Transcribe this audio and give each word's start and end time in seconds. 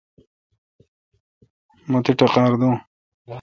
مہ 1.89 1.99
تی 2.03 2.11
ٹقار 2.19 2.51
دوں۔ 2.59 2.75